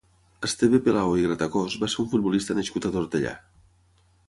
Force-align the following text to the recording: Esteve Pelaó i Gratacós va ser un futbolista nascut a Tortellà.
Esteve 0.47 0.79
Pelaó 0.87 1.11
i 1.19 1.25
Gratacós 1.25 1.77
va 1.83 1.91
ser 1.95 2.01
un 2.05 2.09
futbolista 2.15 2.57
nascut 2.61 2.89
a 2.89 2.93
Tortellà. 2.99 3.37